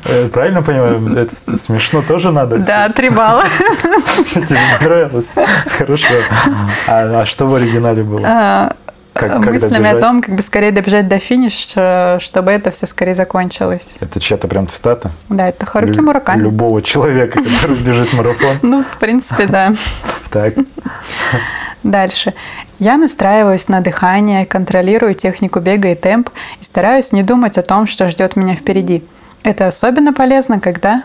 Э, 0.06 0.28
правильно 0.28 0.62
понимаю? 0.62 1.18
Это 1.18 1.36
смешно 1.58 2.02
тоже 2.02 2.32
надо? 2.32 2.58
Да, 2.60 2.90
три 2.90 3.10
балла. 3.10 3.46
Тебе 4.34 4.60
нравилось? 4.82 5.30
Хорошо. 5.78 6.14
А, 6.88 7.22
а 7.22 7.26
что 7.26 7.48
в 7.48 7.56
оригинале 7.56 8.04
было? 8.04 8.22
А, 8.28 8.76
как, 9.14 9.46
мыслями 9.46 9.90
о 9.90 10.00
том, 10.00 10.22
как 10.22 10.36
бы 10.36 10.42
скорее 10.42 10.72
добежать 10.72 11.08
до 11.08 11.20
финиша, 11.20 12.18
чтобы 12.22 12.52
это 12.52 12.72
все 12.72 12.86
скорее 12.86 13.16
закончилось. 13.16 13.96
Это 14.00 14.20
чья-то 14.20 14.48
прям 14.48 14.68
цитата? 14.68 15.12
Да, 15.30 15.48
это 15.48 15.66
Харуки 15.66 15.98
Лю- 15.98 16.04
Мураками. 16.04 16.42
Любого 16.42 16.82
человека, 16.82 17.40
который 17.44 17.78
бежит 17.78 18.14
марафон? 18.14 18.58
Ну, 18.62 18.84
в 18.84 18.98
принципе, 19.00 19.48
да. 19.48 19.74
Так. 20.30 20.54
Дальше. 21.84 22.34
Я 22.80 22.98
настраиваюсь 22.98 23.68
на 23.68 23.82
дыхание, 23.82 24.46
контролирую 24.46 25.16
технику 25.16 25.60
бега 25.60 25.90
и 25.90 25.96
темп 25.96 26.30
и 26.60 26.64
стараюсь 26.64 27.12
не 27.12 27.24
думать 27.24 27.58
о 27.58 27.64
том, 27.64 27.88
что 27.88 28.10
ждет 28.10 28.36
меня 28.36 28.56
впереди. 28.56 29.04
Это 29.44 29.68
особенно 29.68 30.14
полезно, 30.14 30.60
когда... 30.60 31.04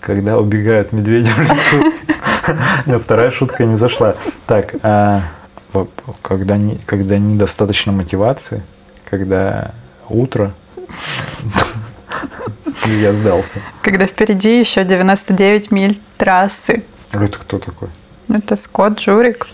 Когда 0.00 0.38
убегают 0.38 0.92
медведи 0.92 1.30
в 1.30 1.38
лесу. 1.38 2.98
Вторая 3.00 3.30
шутка 3.30 3.64
не 3.64 3.76
зашла. 3.76 4.14
Так, 4.46 4.74
а 4.82 5.22
когда, 6.22 6.56
не, 6.56 6.76
когда 6.86 7.18
недостаточно 7.18 7.92
мотивации, 7.92 8.62
когда 9.08 9.72
утро, 10.08 10.52
я 12.86 13.12
сдался. 13.12 13.60
Когда 13.82 14.06
впереди 14.06 14.60
еще 14.60 14.84
99 14.84 15.70
миль 15.70 16.00
трассы. 16.16 16.84
Это 17.12 17.38
кто 17.38 17.58
такой? 17.58 17.88
Это 18.28 18.56
Скотт 18.56 19.00
Журик. 19.00 19.46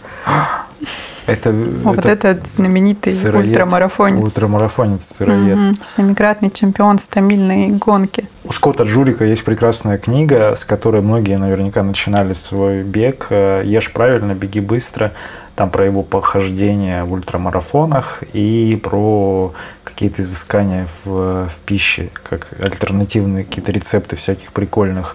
Это, 1.26 1.52
вот 1.52 2.04
это, 2.04 2.28
этот 2.28 2.48
знаменитый 2.48 3.12
сыроед, 3.12 3.46
ультрамарафонец. 3.46 4.22
Ультрамарафонец, 4.22 5.00
сыроед. 5.16 5.56
Угу. 5.56 5.84
Семикратный 5.96 6.50
чемпион 6.50 6.98
стамильной 6.98 7.68
гонки. 7.70 8.28
У 8.44 8.52
Скотта 8.52 8.84
Джурика 8.84 9.24
есть 9.24 9.44
прекрасная 9.44 9.98
книга, 9.98 10.54
с 10.54 10.64
которой 10.64 11.00
многие 11.00 11.38
наверняка 11.38 11.82
начинали 11.82 12.34
свой 12.34 12.82
бег. 12.82 13.28
«Ешь 13.30 13.92
правильно, 13.92 14.34
беги 14.34 14.60
быстро». 14.60 15.12
Там 15.54 15.70
про 15.70 15.84
его 15.84 16.02
похождение 16.02 17.04
в 17.04 17.12
ультрамарафонах 17.12 18.24
и 18.32 18.78
про 18.82 19.54
какие-то 19.84 20.22
изыскания 20.22 20.88
в, 21.04 21.48
в 21.48 21.58
пище, 21.64 22.10
как 22.28 22.48
альтернативные 22.58 23.44
какие-то 23.44 23.70
рецепты 23.70 24.16
всяких 24.16 24.52
прикольных 24.52 25.14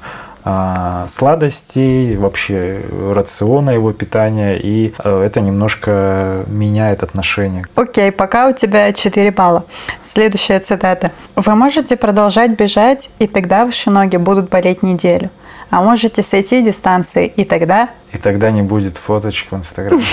сладостей, 1.09 2.15
вообще 2.15 2.81
рациона 3.13 3.71
его 3.71 3.91
питания, 3.93 4.57
и 4.57 4.93
э, 4.97 5.23
это 5.23 5.41
немножко 5.41 6.45
меняет 6.47 7.03
отношение. 7.03 7.65
Окей, 7.75 8.09
okay, 8.09 8.11
пока 8.11 8.47
у 8.47 8.53
тебя 8.53 8.91
4 8.93 9.31
балла. 9.31 9.65
Следующая 10.03 10.59
цитата. 10.59 11.11
Вы 11.35 11.55
можете 11.55 11.97
продолжать 11.97 12.51
бежать, 12.51 13.09
и 13.19 13.27
тогда 13.27 13.65
ваши 13.65 13.89
ноги 13.89 14.17
будут 14.17 14.49
болеть 14.49 14.83
неделю 14.83 15.29
а 15.69 15.81
можете 15.81 16.23
сойти 16.23 16.61
дистанции, 16.61 17.27
и 17.27 17.45
тогда... 17.45 17.89
И 18.11 18.17
тогда 18.17 18.49
не 18.49 18.61
будет 18.63 18.97
фоточек 18.97 19.51
в 19.51 19.55
Инстаграме. 19.55 20.03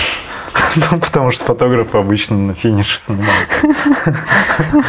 Потому 1.01 1.31
что 1.31 1.45
фотограф 1.45 1.95
обычно 1.95 2.37
на 2.37 2.53
финише 2.53 2.99
снимает. 2.99 3.49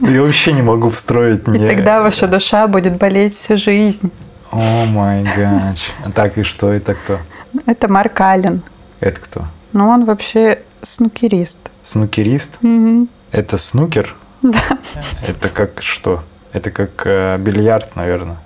Я 0.00 0.22
вообще 0.22 0.52
не 0.52 0.62
могу 0.62 0.90
встроить... 0.90 1.46
И 1.48 1.66
тогда 1.66 2.00
ваша 2.00 2.26
душа 2.26 2.66
будет 2.66 2.96
болеть 2.96 3.36
всю 3.36 3.56
жизнь. 3.56 4.10
О 4.50 4.84
май 4.86 5.24
гад. 5.36 5.78
Так, 6.14 6.38
и 6.38 6.42
что 6.42 6.72
это 6.72 6.94
кто? 6.94 7.18
Это 7.66 7.92
Марк 7.92 8.20
Аллен. 8.20 8.62
Это 9.00 9.20
кто? 9.20 9.44
Ну, 9.72 9.88
он 9.88 10.04
вообще 10.04 10.60
снукерист. 10.82 11.58
Снукерист? 11.82 12.50
Угу. 12.62 13.08
Это 13.32 13.58
снукер? 13.58 14.14
Да. 14.42 14.62
Это 15.26 15.48
как 15.48 15.82
что? 15.82 16.22
Это 16.52 16.70
как 16.70 17.02
э, 17.04 17.36
бильярд, 17.38 17.96
наверное. 17.96 18.38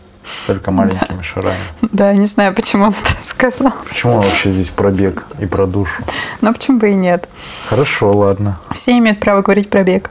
Только 0.46 0.70
маленькими 0.70 1.22
шарами. 1.22 1.56
Да, 1.82 2.12
не 2.14 2.26
знаю, 2.26 2.54
почему 2.54 2.84
он 2.86 2.90
это 2.90 3.14
сказал. 3.22 3.72
Почему 3.88 4.14
вообще 4.20 4.50
здесь 4.50 4.68
про 4.68 4.90
бег 4.90 5.24
и 5.38 5.46
про 5.46 5.66
душу? 5.66 6.02
Но 6.40 6.52
почему 6.52 6.78
бы 6.78 6.90
и 6.90 6.94
нет? 6.94 7.28
Хорошо, 7.68 8.12
ладно. 8.12 8.58
Все 8.74 8.96
имеют 8.98 9.20
право 9.20 9.42
говорить 9.42 9.70
про 9.70 9.82
бег. 9.82 10.10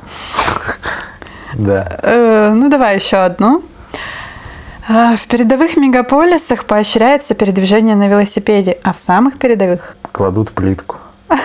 Да. 1.53 1.99
Э, 2.01 2.51
ну, 2.53 2.69
давай 2.69 2.95
еще 2.95 3.17
одну. 3.17 3.63
А, 4.87 5.15
В 5.15 5.27
передовых 5.27 5.77
мегаполисах 5.77 6.65
поощряется 6.65 7.35
передвижение 7.35 7.95
на 7.95 8.07
велосипеде, 8.07 8.77
а 8.83 8.93
в 8.93 8.99
самых 8.99 9.37
передовых 9.37 9.95
Кладут 10.11 10.51
плитку. 10.51 10.97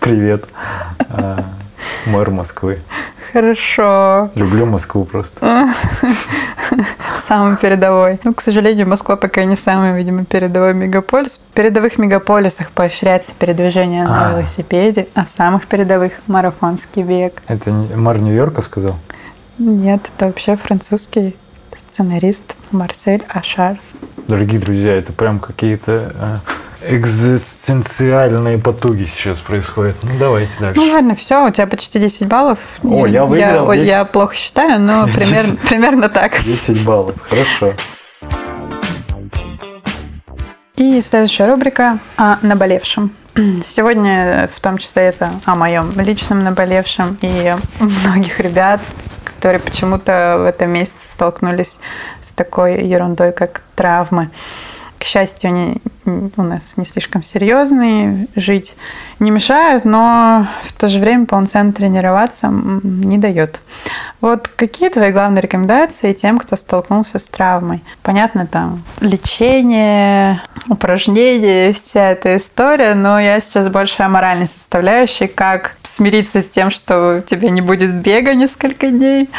Привет. 0.00 0.44
Мэр 2.06 2.30
Москвы. 2.30 2.78
Хорошо. 3.32 4.30
Люблю 4.34 4.66
Москву 4.66 5.04
просто. 5.04 5.68
Самый 7.26 7.56
передовой. 7.56 8.20
Ну, 8.22 8.34
к 8.34 8.42
сожалению, 8.42 8.86
Москва 8.88 9.16
пока 9.16 9.44
не 9.44 9.56
самый, 9.56 9.96
видимо, 9.96 10.24
передовой 10.24 10.74
мегаполис. 10.74 11.40
В 11.50 11.54
передовых 11.54 11.98
мегаполисах 11.98 12.70
поощряется 12.70 13.32
передвижение 13.38 14.04
на 14.04 14.28
А. 14.28 14.30
велосипеде, 14.32 15.08
а 15.14 15.24
в 15.24 15.30
самых 15.30 15.66
передовых 15.66 16.12
марафонский 16.26 17.02
бег. 17.02 17.42
Это 17.48 17.70
мэр 17.70 18.18
Нью-Йорка 18.18 18.60
сказал? 18.62 18.96
Нет, 19.58 20.10
это 20.14 20.26
вообще 20.26 20.56
французский 20.56 21.36
сценарист 21.90 22.56
Марсель 22.72 23.24
Ашар. 23.28 23.78
Дорогие 24.28 24.60
друзья, 24.60 24.92
это 24.94 25.12
прям 25.12 25.38
какие-то 25.38 26.12
э, 26.14 26.36
экзистенциальные 26.86 28.58
потуги 28.58 29.04
сейчас 29.04 29.40
происходят. 29.40 29.96
Ну, 30.02 30.18
давайте 30.18 30.52
дальше. 30.60 30.80
Ну 30.80 30.92
ладно, 30.92 31.14
все, 31.14 31.46
у 31.46 31.50
тебя 31.50 31.66
почти 31.66 31.98
10 31.98 32.26
баллов. 32.26 32.58
О, 32.82 33.06
я 33.06 33.24
выиграл 33.24 33.72
Я, 33.72 33.76
10. 33.78 33.88
я 33.88 34.04
плохо 34.04 34.34
считаю, 34.34 34.80
но 34.80 35.06
примерно, 35.14 35.56
примерно 35.56 36.08
так. 36.08 36.42
10 36.44 36.84
баллов. 36.84 37.16
Хорошо. 37.28 37.74
И 40.76 41.00
следующая 41.00 41.46
рубрика 41.46 41.98
о 42.16 42.38
наболевшем. 42.42 43.12
Сегодня 43.66 44.48
в 44.52 44.60
том 44.60 44.78
числе 44.78 45.04
это 45.04 45.30
о 45.44 45.54
моем 45.54 45.92
личном 46.00 46.42
наболевшем 46.42 47.16
и 47.20 47.54
многих 47.78 48.40
ребят, 48.40 48.80
которые 49.24 49.60
почему-то 49.60 50.36
в 50.40 50.44
этом 50.44 50.70
месяце 50.70 51.08
столкнулись 51.08 51.78
с 52.20 52.28
такой 52.28 52.84
ерундой, 52.84 53.32
как 53.32 53.62
травмы. 53.74 54.30
К 54.98 55.04
счастью, 55.04 55.48
они 55.48 55.76
у 56.06 56.42
нас 56.42 56.72
не 56.76 56.84
слишком 56.84 57.22
серьезные, 57.22 58.26
жить 58.36 58.74
не 59.18 59.30
мешают, 59.30 59.84
но 59.84 60.46
в 60.64 60.72
то 60.72 60.88
же 60.88 60.98
время 60.98 61.26
полноценно 61.26 61.72
тренироваться 61.72 62.48
не 62.48 63.18
дает. 63.18 63.60
Вот 64.20 64.48
какие 64.48 64.88
твои 64.88 65.12
главные 65.12 65.42
рекомендации 65.42 66.12
тем, 66.12 66.38
кто 66.38 66.56
столкнулся 66.56 67.18
с 67.18 67.28
травмой? 67.28 67.82
Понятно, 68.02 68.46
там 68.46 68.82
лечение, 69.00 70.40
упражнения, 70.68 71.72
вся 71.74 72.10
эта 72.10 72.36
история, 72.36 72.94
но 72.94 73.20
я 73.20 73.40
сейчас 73.40 73.68
больше 73.68 74.02
о 74.02 74.08
моральной 74.08 74.46
составляющей, 74.46 75.26
как 75.26 75.76
смириться 75.82 76.42
с 76.42 76.48
тем, 76.48 76.70
что 76.70 77.18
у 77.18 77.20
тебя 77.20 77.50
не 77.50 77.60
будет 77.60 77.94
бега 77.94 78.34
несколько 78.34 78.90
дней, 78.90 79.30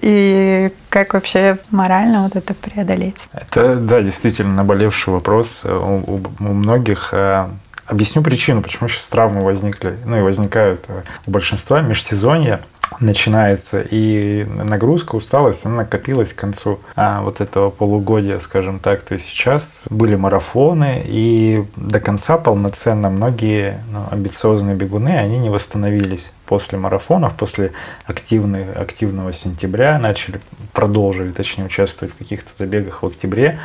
и 0.00 0.72
как 0.88 1.14
вообще 1.14 1.58
морально 1.70 2.22
вот 2.22 2.36
это 2.36 2.54
преодолеть. 2.54 3.16
Это, 3.32 3.76
да, 3.76 4.00
действительно 4.02 4.54
наболевший 4.54 5.12
вопрос 5.12 5.62
у, 5.64 5.68
у- 6.06 6.22
многих. 6.42 7.10
Э, 7.12 7.48
Объясню 7.86 8.20
причину, 8.22 8.60
почему 8.60 8.86
сейчас 8.90 9.04
травмы 9.04 9.42
возникли, 9.42 9.96
ну 10.04 10.18
и 10.18 10.20
возникают 10.20 10.84
э, 10.88 11.02
у 11.26 11.30
большинства. 11.30 11.80
Межсезонье 11.80 12.60
начинается, 13.00 13.80
и 13.80 14.44
нагрузка, 14.44 15.16
усталость, 15.16 15.66
она 15.66 15.76
накопилась 15.76 16.32
к 16.32 16.36
концу 16.36 16.80
а, 16.96 17.22
вот 17.22 17.40
этого 17.40 17.70
полугодия, 17.70 18.38
скажем 18.40 18.78
так. 18.78 19.02
То 19.02 19.14
есть 19.14 19.26
сейчас 19.26 19.82
были 19.90 20.16
марафоны, 20.16 21.02
и 21.04 21.64
до 21.76 22.00
конца 22.00 22.38
полноценно 22.38 23.08
многие 23.10 23.82
ну, 23.92 24.04
амбициозные 24.10 24.74
бегуны, 24.74 25.16
они 25.16 25.38
не 25.38 25.50
восстановились 25.50 26.30
после 26.46 26.78
марафонов, 26.78 27.34
после 27.34 27.72
активной, 28.06 28.72
активного 28.72 29.32
сентября, 29.32 29.98
начали, 29.98 30.40
продолжили, 30.72 31.32
точнее, 31.32 31.64
участвовать 31.64 32.14
в 32.14 32.18
каких-то 32.18 32.50
забегах 32.56 33.02
в 33.02 33.06
октябре. 33.06 33.60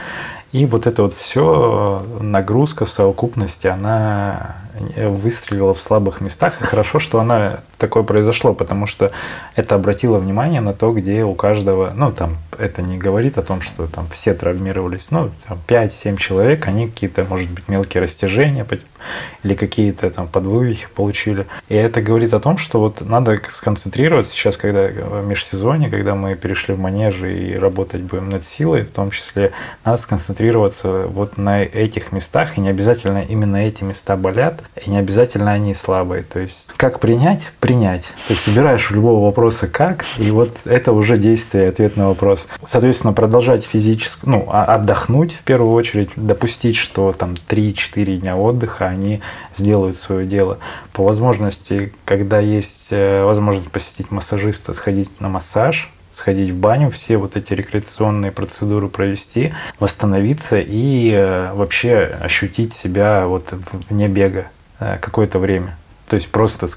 И 0.51 0.65
вот 0.65 0.85
это 0.85 1.03
вот 1.03 1.15
все, 1.15 2.05
нагрузка 2.19 2.85
в 2.85 2.89
совокупности, 2.89 3.67
она 3.67 4.57
выстрелила 4.95 5.73
в 5.73 5.79
слабых 5.79 6.21
местах. 6.21 6.61
И 6.61 6.63
хорошо, 6.63 6.99
что 6.99 7.19
она 7.19 7.59
такое 7.77 8.03
произошло, 8.03 8.53
потому 8.53 8.87
что 8.87 9.11
это 9.55 9.75
обратило 9.75 10.17
внимание 10.17 10.61
на 10.61 10.73
то, 10.73 10.93
где 10.93 11.23
у 11.23 11.35
каждого, 11.35 11.91
ну 11.95 12.11
там 12.11 12.37
это 12.57 12.81
не 12.81 12.97
говорит 12.97 13.37
о 13.37 13.41
том, 13.41 13.61
что 13.61 13.87
там 13.87 14.07
все 14.09 14.33
травмировались, 14.33 15.07
ну 15.09 15.31
там 15.47 15.59
5-7 15.67 16.17
человек, 16.17 16.67
они 16.67 16.87
какие-то, 16.87 17.25
может 17.25 17.49
быть, 17.49 17.67
мелкие 17.67 18.03
растяжения 18.03 18.63
или 19.43 19.55
какие-то 19.55 20.09
там 20.09 20.27
подвывихи 20.27 20.87
получили. 20.93 21.45
И 21.69 21.75
это 21.75 22.01
говорит 22.01 22.33
о 22.33 22.39
том, 22.39 22.57
что 22.57 22.79
вот 22.79 23.01
надо 23.01 23.39
сконцентрироваться 23.51 24.31
сейчас, 24.31 24.57
когда 24.57 24.87
в 24.87 25.25
межсезонье, 25.25 25.89
когда 25.89 26.15
мы 26.15 26.35
перешли 26.35 26.73
в 26.73 26.79
манежи 26.79 27.33
и 27.33 27.55
работать 27.55 28.01
будем 28.01 28.29
над 28.29 28.43
силой, 28.43 28.83
в 28.83 28.91
том 28.91 29.11
числе, 29.11 29.51
надо 29.85 29.97
сконцентрироваться 29.97 31.07
вот 31.07 31.37
на 31.37 31.63
этих 31.63 32.11
местах, 32.11 32.57
и 32.57 32.61
не 32.61 32.69
обязательно 32.69 33.23
именно 33.27 33.57
эти 33.57 33.83
места 33.83 34.15
болят, 34.15 34.61
и 34.83 34.89
не 34.89 34.97
обязательно 34.97 35.51
они 35.51 35.73
слабые. 35.73 36.23
То 36.23 36.39
есть 36.39 36.69
как 36.77 36.99
принять? 36.99 37.47
Принять. 37.59 38.03
То 38.27 38.33
есть 38.33 38.47
выбираешь 38.47 38.91
у 38.91 38.95
любого 38.95 39.25
вопроса 39.25 39.67
как, 39.67 40.05
и 40.17 40.31
вот 40.31 40.51
это 40.65 40.91
уже 40.91 41.17
действие, 41.17 41.69
ответ 41.69 41.97
на 41.97 42.07
вопрос. 42.07 42.47
Соответственно, 42.65 43.13
продолжать 43.13 43.63
физически, 43.65 44.21
ну, 44.23 44.47
а- 44.49 44.65
отдохнуть 44.65 45.33
в 45.33 45.43
первую 45.43 45.73
очередь, 45.73 46.09
допустить, 46.15 46.75
что 46.75 47.11
там 47.13 47.35
3-4 47.47 48.17
дня 48.17 48.35
отдыха, 48.35 48.87
они 48.93 49.21
сделают 49.55 49.97
свое 49.97 50.25
дело. 50.25 50.59
По 50.93 51.03
возможности, 51.03 51.93
когда 52.05 52.39
есть 52.39 52.87
э, 52.91 53.23
возможность 53.23 53.71
посетить 53.71 54.11
массажиста, 54.11 54.73
сходить 54.73 55.19
на 55.19 55.29
массаж, 55.29 55.91
сходить 56.13 56.51
в 56.51 56.55
баню, 56.55 56.89
все 56.89 57.17
вот 57.17 57.35
эти 57.35 57.53
рекреационные 57.53 58.31
процедуры 58.31 58.87
провести, 58.87 59.53
восстановиться 59.79 60.59
и 60.59 61.11
э, 61.11 61.53
вообще 61.53 62.17
ощутить 62.21 62.73
себя 62.73 63.27
вот 63.27 63.53
вне 63.89 64.07
бега 64.07 64.47
э, 64.79 64.97
какое-то 65.01 65.39
время. 65.39 65.75
То 66.07 66.15
есть 66.15 66.29
просто, 66.29 66.67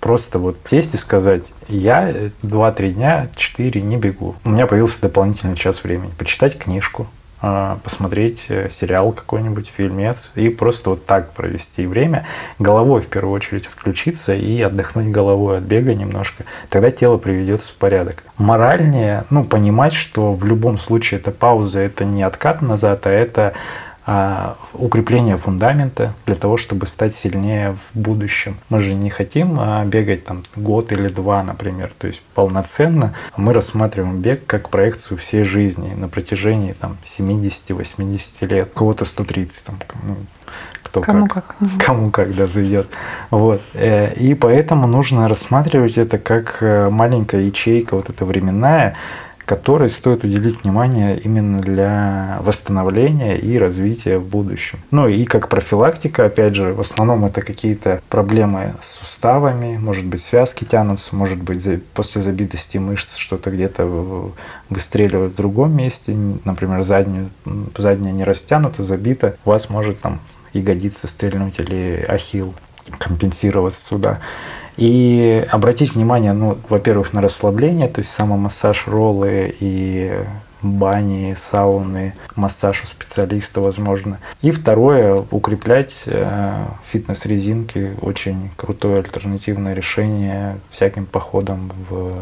просто 0.00 0.38
вот 0.38 0.56
сесть 0.70 0.94
и 0.94 0.96
сказать, 0.96 1.52
я 1.68 2.10
э, 2.10 2.30
2-3 2.42 2.90
дня, 2.92 3.28
4 3.36 3.82
не 3.82 3.96
бегу. 3.96 4.36
У 4.44 4.50
меня 4.50 4.66
появился 4.66 5.00
дополнительный 5.02 5.56
час 5.56 5.84
времени. 5.84 6.10
Почитать 6.16 6.58
книжку, 6.58 7.06
посмотреть 7.40 8.46
э, 8.48 8.68
сериал 8.70 9.12
какой-нибудь, 9.12 9.68
фильмец 9.68 10.30
и 10.34 10.48
просто 10.48 10.90
вот 10.90 11.06
так 11.06 11.32
провести 11.32 11.86
время. 11.86 12.26
Головой 12.58 13.00
в 13.00 13.06
первую 13.06 13.34
очередь 13.34 13.66
включиться 13.66 14.34
и 14.34 14.60
отдохнуть 14.60 15.08
головой 15.08 15.58
от 15.58 15.64
бега 15.64 15.94
немножко. 15.94 16.44
Тогда 16.68 16.90
тело 16.90 17.16
приведется 17.16 17.70
в 17.70 17.76
порядок. 17.76 18.24
Моральнее, 18.38 19.24
ну, 19.30 19.44
понимать, 19.44 19.92
что 19.92 20.32
в 20.32 20.44
любом 20.44 20.78
случае 20.78 21.20
это 21.20 21.30
пауза, 21.30 21.80
это 21.80 22.04
не 22.04 22.22
откат 22.22 22.60
назад, 22.60 23.06
а 23.06 23.10
это 23.10 23.48
а, 23.48 23.52
укрепление 24.72 25.36
фундамента 25.36 26.14
для 26.24 26.34
того, 26.34 26.56
чтобы 26.56 26.86
стать 26.86 27.14
сильнее 27.14 27.72
в 27.72 27.98
будущем. 27.98 28.56
Мы 28.70 28.80
же 28.80 28.94
не 28.94 29.10
хотим 29.10 29.58
а, 29.60 29.84
бегать 29.84 30.24
там 30.24 30.44
год 30.56 30.92
или 30.92 31.08
два, 31.08 31.42
например, 31.42 31.92
то 31.98 32.06
есть 32.06 32.22
полноценно. 32.34 33.14
Мы 33.36 33.52
рассматриваем 33.52 34.20
бег 34.20 34.46
как 34.46 34.70
проекцию 34.70 35.18
всей 35.18 35.44
жизни 35.44 35.92
на 35.94 36.08
протяжении 36.08 36.72
там 36.72 36.96
70-80 37.18 38.46
лет, 38.46 38.70
кого-то 38.74 39.04
130, 39.04 39.64
там, 39.64 39.78
ну, 40.04 40.16
кто 40.82 41.02
Кому 41.02 41.26
как 41.26 41.46
как. 41.58 41.68
Кому 41.84 42.10
когда 42.10 42.46
зайдет. 42.46 42.88
Вот. 43.30 43.60
Э, 43.74 44.14
И 44.14 44.34
поэтому 44.34 44.86
нужно 44.86 45.28
рассматривать 45.28 45.98
это 45.98 46.18
как 46.18 46.58
э, 46.62 46.88
маленькая 46.88 47.42
ячейка, 47.42 47.94
вот 47.94 48.08
эта 48.08 48.24
временная, 48.24 48.94
которой 49.48 49.88
стоит 49.88 50.24
уделить 50.24 50.62
внимание 50.62 51.18
именно 51.18 51.58
для 51.58 52.38
восстановления 52.42 53.38
и 53.38 53.56
развития 53.56 54.18
в 54.18 54.26
будущем. 54.26 54.78
Ну 54.90 55.08
и 55.08 55.24
как 55.24 55.48
профилактика, 55.48 56.26
опять 56.26 56.54
же, 56.54 56.74
в 56.74 56.80
основном 56.80 57.24
это 57.24 57.40
какие-то 57.40 58.02
проблемы 58.10 58.74
с 58.82 58.98
суставами, 58.98 59.78
может 59.78 60.04
быть 60.04 60.20
связки 60.20 60.64
тянутся, 60.64 61.16
может 61.16 61.42
быть 61.42 61.66
после 61.94 62.20
забитости 62.20 62.76
мышц 62.76 63.16
что-то 63.16 63.50
где-то 63.50 63.86
выстреливает 64.68 65.32
в 65.32 65.36
другом 65.36 65.74
месте, 65.74 66.14
например, 66.44 66.82
заднюю, 66.82 67.30
задняя 67.74 68.12
не 68.12 68.24
растянута, 68.24 68.82
забита, 68.82 69.36
у 69.46 69.48
вас 69.48 69.70
может 69.70 69.98
там 70.00 70.20
ягодица 70.52 71.08
стрельнуть 71.08 71.58
или 71.58 72.04
ахилл 72.06 72.52
компенсироваться 72.98 73.82
сюда. 73.82 74.18
И 74.78 75.44
обратить 75.50 75.96
внимание, 75.96 76.32
ну, 76.32 76.56
во-первых, 76.68 77.12
на 77.12 77.20
расслабление, 77.20 77.88
то 77.88 77.98
есть 77.98 78.12
самомассаж, 78.12 78.86
роллы 78.86 79.54
и 79.58 80.22
бани, 80.62 81.36
сауны, 81.36 82.14
массаж 82.36 82.84
у 82.84 82.86
специалиста, 82.86 83.60
возможно. 83.60 84.18
И 84.40 84.50
второе, 84.50 85.24
укреплять 85.30 85.94
э, 86.06 86.64
фитнес-резинки. 86.90 87.96
Очень 88.00 88.50
крутое 88.56 88.98
альтернативное 88.98 89.74
решение 89.74 90.58
всяким 90.70 91.06
походам 91.06 91.70
в, 91.88 92.12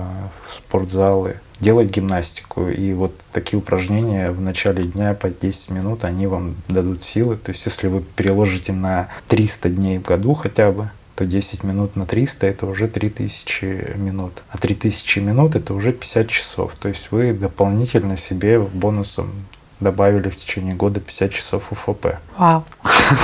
в 0.47 0.51
спортзалы. 0.51 1.37
Делать 1.61 1.91
гимнастику. 1.91 2.69
И 2.69 2.93
вот 2.93 3.13
такие 3.33 3.59
упражнения 3.59 4.31
в 4.31 4.41
начале 4.41 4.85
дня 4.85 5.15
по 5.15 5.31
10 5.31 5.71
минут, 5.71 6.05
они 6.05 6.27
вам 6.27 6.57
дадут 6.69 7.05
силы. 7.05 7.37
То 7.37 7.53
есть 7.53 7.65
если 7.65 7.89
вы 7.89 8.03
переложите 8.03 8.73
на 8.73 9.09
300 9.29 9.71
дней 9.71 9.99
в 9.99 10.03
году 10.03 10.35
хотя 10.35 10.71
бы, 10.71 10.91
то 11.17 11.25
10 11.25 11.65
минут 11.65 11.97
на 11.97 12.07
300 12.07 12.47
это 12.47 12.67
уже 12.67 12.89
3000 12.89 13.95
минут. 13.97 14.43
А 14.51 14.59
3000 14.59 15.19
минут 15.19 15.57
это 15.57 15.73
уже 15.75 15.93
50 15.93 16.29
часов. 16.29 16.75
То 16.79 16.89
есть 16.89 17.11
вы 17.11 17.33
дополнительно 17.33 18.17
себе 18.17 18.61
бонусом 18.61 19.31
добавили 19.81 20.29
в 20.29 20.37
течение 20.37 20.75
года 20.75 21.01
50 21.01 21.33
часов 21.33 21.73
УФП. 21.73 22.17
Вау. 22.37 22.65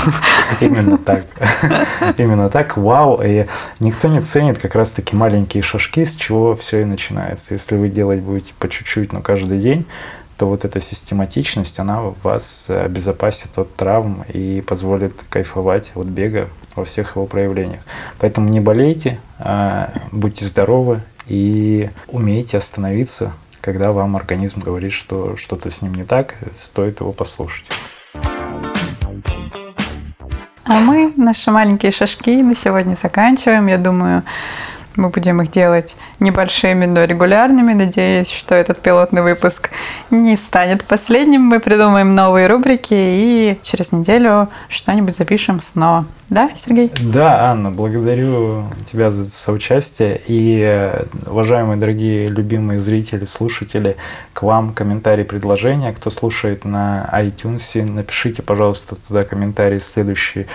Именно 0.61 0.98
так. 0.98 1.24
Именно 2.18 2.50
так, 2.50 2.76
вау. 2.76 3.22
И 3.22 3.46
никто 3.81 4.09
не 4.09 4.20
ценит 4.20 4.59
как 4.59 4.74
раз-таки 4.74 5.16
маленькие 5.16 5.62
шажки, 5.62 6.05
с 6.05 6.14
чего 6.16 6.55
все 6.55 6.83
и 6.83 6.85
начинается. 6.85 7.55
Если 7.55 7.76
вы 7.76 7.88
делать 7.88 8.20
будете 8.20 8.52
по 8.59 8.68
чуть-чуть, 8.68 9.12
но 9.12 9.20
каждый 9.20 9.61
день, 9.61 9.87
то 10.37 10.49
вот 10.49 10.64
эта 10.64 10.81
систематичность, 10.81 11.79
она 11.79 12.01
вас 12.23 12.66
обезопасит 12.68 13.57
от 13.59 13.75
травм 13.77 14.25
и 14.33 14.61
позволит 14.61 15.14
кайфовать 15.29 15.92
от 15.95 16.07
бега 16.07 16.49
во 16.75 16.85
всех 16.85 17.16
его 17.16 17.27
проявлениях. 17.27 17.83
Поэтому 18.18 18.49
не 18.49 18.61
болейте, 18.61 19.21
а 19.38 19.92
будьте 20.11 20.45
здоровы 20.45 21.03
и 21.27 21.90
умейте 22.09 22.59
остановиться, 22.59 23.33
когда 23.61 23.92
вам 23.92 24.16
организм 24.16 24.61
говорит, 24.61 24.92
что 24.92 25.37
что-то 25.37 25.71
с 25.71 25.83
ним 25.83 25.95
не 25.95 26.05
так, 26.05 26.35
стоит 26.57 27.01
его 27.01 27.12
послушать. 27.12 27.66
А 30.64 30.81
мы 30.81 31.12
наши 31.16 31.51
маленькие 31.51 31.92
шажки 31.92 32.42
на 32.42 32.57
сегодня 32.57 32.97
заканчиваем. 33.01 33.66
Я 33.66 33.79
думаю, 33.79 34.23
мы 34.96 35.09
будем 35.09 35.40
их 35.42 35.50
делать 35.50 35.96
небольшими, 36.20 36.87
но 36.87 37.05
регулярными. 37.05 37.72
Надеюсь, 37.72 38.31
что 38.31 38.55
этот 38.55 38.81
пилотный 38.81 39.22
выпуск 39.22 39.70
не 40.11 40.37
станет 40.37 40.85
последним. 40.85 41.42
Мы 41.42 41.61
придумаем 41.61 42.11
новые 42.11 42.46
рубрики 42.46 42.94
и 42.94 43.59
через 43.62 43.92
неделю 43.92 44.48
что-нибудь 44.68 45.16
запишем 45.16 45.61
снова. 45.61 46.07
Да, 46.28 46.50
Сергей? 46.57 46.90
Да, 47.00 47.50
Анна, 47.50 47.70
благодарю 47.70 48.64
тебя 48.90 49.11
за 49.11 49.26
соучастие. 49.26 50.20
И, 50.26 50.92
уважаемые 51.26 51.76
дорогие 51.76 52.28
любимые 52.28 52.81
зрители, 52.81 53.26
слушатели, 53.26 53.96
к 54.33 54.42
вам 54.42 54.72
комментарии, 54.72 55.24
предложения. 55.24 55.92
Кто 55.92 56.11
слушает 56.11 56.64
на 56.64 57.09
iTunes, 57.12 57.83
напишите, 57.83 58.42
пожалуйста, 58.42 58.96
туда 58.96 59.24
комментарии 59.24 59.78
следующие 59.78 60.46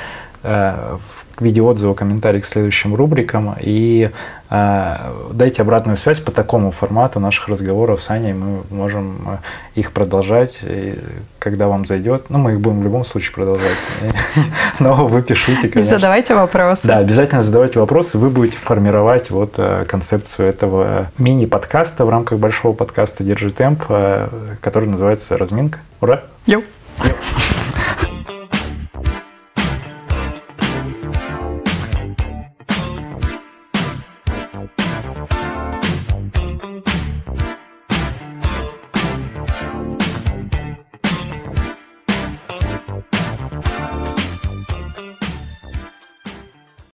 э, 0.41 0.97
видеоотзывы, 1.41 1.93
комментарии 1.93 2.39
к 2.39 2.45
следующим 2.45 2.95
рубрикам 2.95 3.55
и 3.59 4.11
э, 4.49 4.95
дайте 5.31 5.61
обратную 5.61 5.97
связь 5.97 6.19
по 6.19 6.31
такому 6.31 6.71
формату 6.71 7.19
наших 7.19 7.47
разговоров 7.47 8.01
с 8.01 8.09
Аней. 8.09 8.33
Мы 8.33 8.63
можем 8.69 9.17
э, 9.25 9.79
их 9.79 9.91
продолжать, 9.91 10.59
и, 10.63 10.99
когда 11.39 11.67
вам 11.67 11.85
зайдет. 11.85 12.29
Ну, 12.29 12.39
мы 12.39 12.53
их 12.53 12.61
будем 12.61 12.79
в 12.79 12.83
любом 12.83 13.05
случае 13.05 13.33
продолжать. 13.33 13.77
Но 14.79 15.07
вы 15.07 15.21
пишите, 15.21 15.67
конечно. 15.69 15.79
И 15.79 15.83
задавайте 15.83 16.35
вопросы. 16.35 16.87
Да, 16.87 16.97
обязательно 16.97 17.41
задавайте 17.41 17.79
вопросы. 17.79 18.17
Вы 18.17 18.29
будете 18.29 18.57
формировать 18.57 19.29
вот 19.29 19.53
э, 19.57 19.85
концепцию 19.87 20.49
этого 20.49 21.11
мини-подкаста 21.17 22.05
в 22.05 22.09
рамках 22.09 22.39
большого 22.39 22.73
подкаста 22.73 23.23
«Держи 23.23 23.51
темп», 23.51 23.83
э, 23.89 24.27
который 24.61 24.87
называется 24.87 25.37
«Разминка». 25.37 25.79
Ура! 26.01 26.23
Йоу! 26.45 26.63
Йоу. 27.03 27.15